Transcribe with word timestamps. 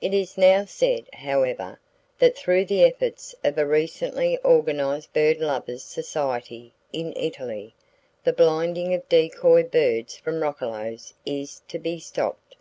It 0.00 0.14
is 0.14 0.38
now 0.38 0.64
said, 0.64 1.04
however, 1.12 1.78
that 2.18 2.34
through 2.34 2.64
the 2.64 2.82
efforts 2.82 3.34
of 3.44 3.58
a 3.58 3.66
recently 3.66 4.38
organized 4.38 5.12
[Page 5.12 5.36
98] 5.36 5.36
bird 5.38 5.46
lovers' 5.46 5.82
society 5.82 6.72
in 6.94 7.12
Italy, 7.14 7.74
the 8.24 8.32
blinding 8.32 8.94
of 8.94 9.06
decoy 9.10 9.64
birds 9.64 10.16
for 10.16 10.32
roccolos 10.32 11.12
is 11.26 11.60
to 11.68 11.78
be 11.78 11.98
stopped. 11.98 12.56